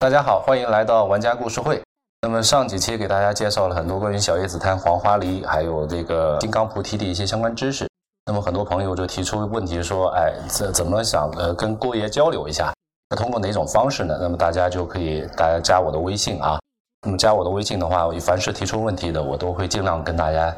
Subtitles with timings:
[0.00, 1.82] 大家好，欢迎来到玩家故事会。
[2.22, 7.86] 那么上几期给大家介绍了很多关于小叶紫檀、黄花梨，还有这个金刚菩提的一些相关知识。
[8.24, 12.72] 那么很多朋友就提出问题说，哎，怎怎么想呃跟郭爷交流一下？
[13.10, 14.18] 那通过哪种方式呢？
[14.20, 16.58] 那么大家就可以大家加我的微信啊。
[17.02, 20.54] 那么加我的微信的话，凡是提出问题的，我都会尽量跟大家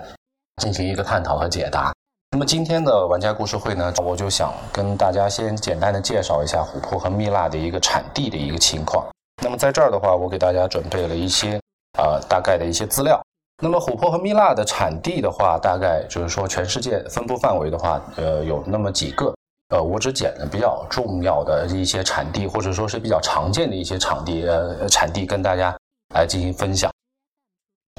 [0.62, 1.92] 进行一个探讨和解答。
[2.32, 9.04] 那么今天的玩家故事会呢，我就想跟大家先简单的介绍一下琥珀和蜜蜡的一个产地的一个情况。
[9.42, 11.60] 那么在这儿的话，我给大家准备了一些
[11.98, 13.20] 呃大概的一些资料。
[13.60, 19.34] 那么琥珀和蜜蜡的产地的话，大概就是说全世界分布范围的话，呃有那么几个，
[19.70, 25.76] 呃我只捡了比较重要的一些产地，或者说是比较常见的一些场地，呃产地跟大家
[26.14, 26.88] 来进行分享。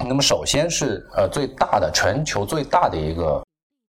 [0.07, 3.43] 那么首先是呃最大的全球最大的一个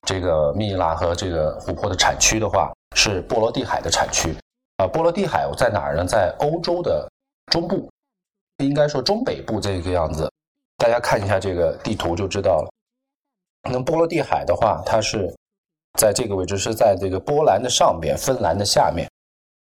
[0.07, 4.35] 这个蜜蜡和这个琥珀的产区的话，是波罗的海的产区。
[4.77, 6.05] 啊，波罗的海在哪儿呢？
[6.05, 7.07] 在欧洲的。
[7.51, 7.89] 中部，
[8.57, 10.31] 应该说中北部这个样子，
[10.77, 12.69] 大家看一下这个地图就知道了。
[13.71, 15.35] 那波罗的海的话，它是
[15.97, 19.09] 在这个位置，是在这个波兰的上边，芬兰的下面，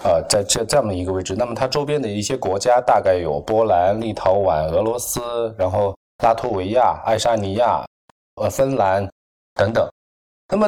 [0.03, 1.38] 呃，在这这么一个位置。
[1.38, 5.22] 那么它周边的一些国家大概有波兰、立陶宛、俄罗斯，
[5.57, 7.85] 然后拉脱维亚、爱沙尼亚、
[8.35, 9.09] 呃，芬兰
[9.53, 9.89] 等等。
[10.52, 10.67] 那么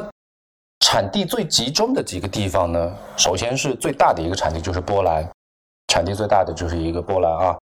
[0.81, 2.95] 产地最集中的几个地方呢？
[3.17, 5.27] 首先是最大的一个产地就是波兰。
[5.87, 7.57] 产地最大的就是一个波兰啊，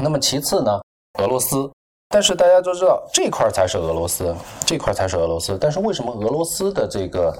[0.00, 0.80] 那么其次呢，
[1.18, 1.70] 俄罗斯，
[2.08, 4.34] 但是大家都知道这块才是俄罗斯，
[4.64, 5.58] 这块才是俄罗斯。
[5.58, 7.36] 但是为什么俄罗斯的这个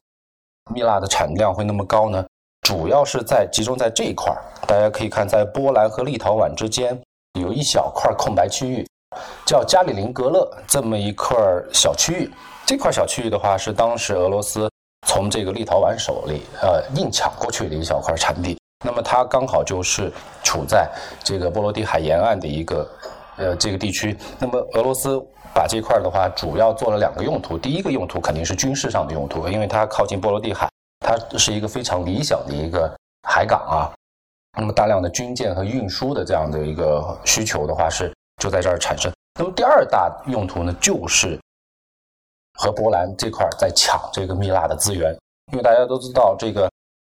[0.74, 2.26] 蜜蜡的产量会那么高呢？
[2.62, 7.00] 主要是在集中在这一块大家可以看，在波兰和立陶宛之间
[7.40, 8.86] 有一小块空白区域，
[9.46, 11.38] 叫加里宁格勒这么一块
[11.72, 12.30] 小区域。
[12.66, 14.68] 这块小区域的话，是当时俄罗斯
[15.06, 18.58] 从这个立陶宛手里呃硬抢过去的一小块产地。
[18.84, 20.90] 那么它刚好就是处在
[21.22, 22.90] 这个波罗的海沿岸的一个
[23.36, 24.16] 呃这个地区。
[24.40, 25.16] 那么俄罗斯
[25.54, 30.68] 把这块的话主要做了两个用途，第一个用途肯定是军事上的用途，因为它靠近波罗的海，
[30.98, 32.92] 它是一个非常理想的一个
[33.28, 33.94] 海港啊。
[34.58, 38.12] 那么大量的军舰和运输的这样的一个需求的话是
[38.42, 39.12] 就在这儿产生。
[39.38, 41.38] 那么第二大用途呢，就是
[42.56, 45.16] 和波兰这块在抢这个蜜蜡的资源，
[45.52, 46.68] 因为大家都知道这个。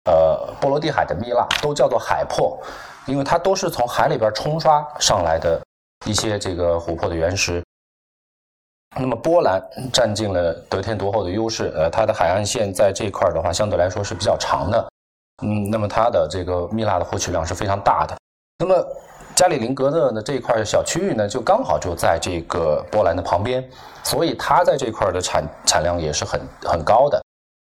[0.05, 2.57] 呃，波罗的海的蜜蜡都叫做海珀，
[3.05, 5.61] 因为它都是从海里边冲刷上来的
[6.07, 7.61] 一些这个琥珀的原石。
[8.99, 9.61] 那么波兰
[9.93, 14.89] 占尽了得天独厚的优势，呃，它的海岸线在这块的话相对来说是比较长的，
[15.43, 18.17] 嗯，那么它的这个蜜蜡的获取量是非常大的。
[18.57, 18.87] 那么
[19.39, 23.65] 加里宁格勒的这一块小区域呢，就刚好就在这个波兰的旁边，
[24.03, 27.23] 所以它在这块的产产量也是很很高的。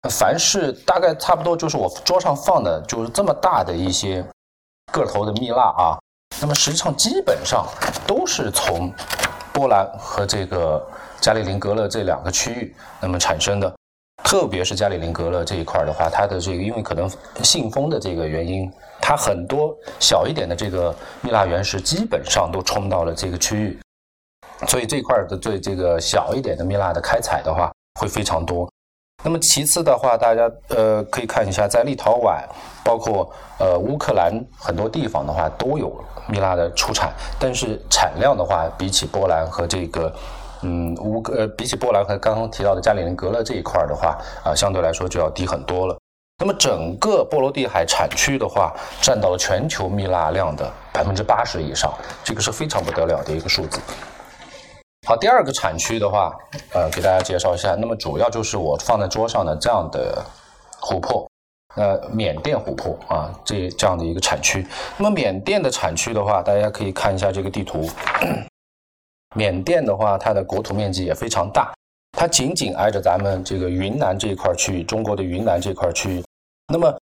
[0.09, 4.25] 凡是大概差不多就是我桌上放的，就是这么大的一些
[4.91, 6.00] 个头的蜜蜡啊，
[6.41, 7.63] 那么实际上基本上
[8.07, 8.91] 都是从
[9.53, 10.84] 波兰和这个
[11.22, 13.72] 加里宁格勒这两个区域那么产生的。
[14.24, 17.07] 特别是加里宁格勒这一块的话，它的这个因为可能
[17.44, 18.69] 信封的这个原因，
[19.09, 23.79] 它很多小一点的这个蜜蜡原石基本上都冲到了这个区域，
[24.67, 28.71] 所以这块的对这个小一点的蜜蜡的开采的话会非常多。
[29.23, 32.43] 那么其次的话，大家呃可以看一下，在立陶宛，
[32.85, 33.27] 包括
[33.57, 35.91] 呃乌克兰很多地方的话，都有
[36.27, 40.13] 蜜蜡的出产，但是产量的话，比起波兰和这个
[40.61, 45.97] 嗯乌呃比起波兰和刚刚提到的加里宁格勒这一块的话，啊相对来说就要低很多了。
[46.41, 53.77] 那么整个波罗的海产区的话，占到了全球蜜蜡量的百分之八十以上，这个是非常不得了的一个数字。
[55.05, 56.33] 好，第二个产区的话，
[56.73, 57.75] 呃，给大家介绍一下。
[57.75, 60.23] 那么主要就是我放在桌上的这样的
[60.81, 61.29] 琥珀，
[61.75, 64.66] 呃，缅甸琥珀啊，这这样的一个产区。
[64.97, 67.89] 那么缅甸的产区的话，大家可以看一下这个地图。
[69.35, 71.73] 缅甸的话，它的国土面积也非常大，
[72.17, 76.24] 它紧紧挨着咱们这个云南这一块区域，中国的云南这块区域。
[76.69, 76.98] 那么，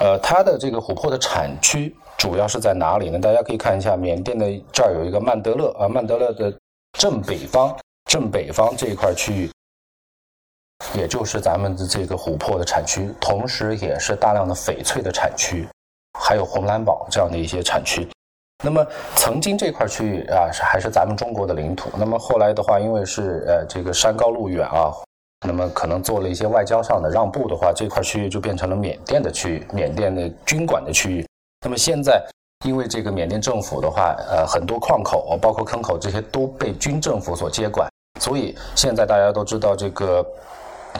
[0.00, 3.18] 呃，它的这个琥珀的产区主要是在哪里呢？
[3.18, 6.56] 大家可以看一下，缅甸的这儿有一个曼德勒啊，曼德勒的。
[6.98, 7.76] 正北方，
[8.06, 9.50] 正北方这一块区域，
[10.96, 15.68] 也就是咱们的这个琥珀的产区，同时也是大量的翡翠的产区，
[16.18, 18.08] 还有红蓝宝这样的一些产区。
[18.64, 21.90] 那么，曾经这块区域啊，是还是咱们中国的领土。
[21.96, 24.90] 那么后来的话，因为是呃这个山高路远啊，
[25.46, 31.26] 那么可能做了一些外交上的让步的话，这块区域就变成了缅甸的区域，缅甸的军管的区域。
[31.64, 32.24] 那么现在。
[32.66, 37.88] 因为这个缅甸政府的话，呃，很多矿口，包括坑口这些都被军政府所接管，
[38.18, 40.26] 所以现在大家都知道，这个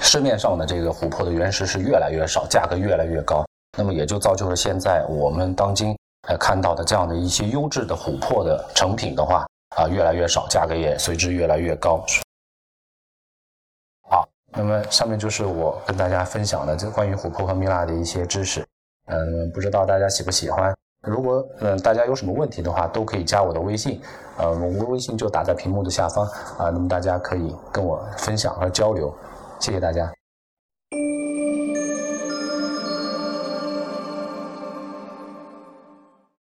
[0.00, 3.44] 市面上的这个琥珀的原石是越来越少，价格越来越高，
[3.76, 5.96] 那么也就造就了现在我们当今
[6.28, 9.44] 呃看到的这样的一些优质的琥珀的成品的话
[9.76, 12.00] 啊越来越少，价格也随之越来越高。
[14.58, 18.66] 那么上面就是我跟大家分享的这关于琥珀和蜜蜡的一些知识，
[19.06, 20.74] 嗯，不知道大家喜不喜欢？
[21.06, 24.02] 如果嗯大家有什么问题的话，都可以加我的微信，
[24.36, 26.26] 呃，我微信就打在屏幕的下方
[26.58, 29.14] 啊，那么大家可以跟我分享和交流。
[29.60, 30.17] 谢谢大家。